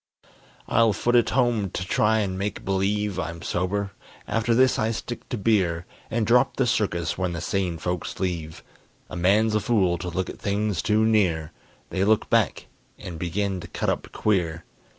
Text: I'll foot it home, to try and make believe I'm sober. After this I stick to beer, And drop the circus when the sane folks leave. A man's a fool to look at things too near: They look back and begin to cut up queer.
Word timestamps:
I'll 0.67 0.93
foot 0.93 1.15
it 1.15 1.29
home, 1.29 1.69
to 1.69 1.85
try 1.85 2.21
and 2.21 2.35
make 2.35 2.65
believe 2.65 3.19
I'm 3.19 3.43
sober. 3.43 3.91
After 4.27 4.55
this 4.55 4.79
I 4.79 4.89
stick 4.89 5.29
to 5.29 5.37
beer, 5.37 5.85
And 6.09 6.25
drop 6.25 6.55
the 6.55 6.65
circus 6.65 7.19
when 7.19 7.33
the 7.33 7.39
sane 7.39 7.77
folks 7.77 8.19
leave. 8.19 8.63
A 9.11 9.15
man's 9.15 9.53
a 9.53 9.59
fool 9.59 9.99
to 9.99 10.09
look 10.09 10.27
at 10.27 10.39
things 10.39 10.81
too 10.81 11.05
near: 11.05 11.51
They 11.91 12.03
look 12.03 12.31
back 12.31 12.65
and 12.97 13.19
begin 13.19 13.59
to 13.59 13.67
cut 13.67 13.89
up 13.91 14.11
queer. 14.11 14.63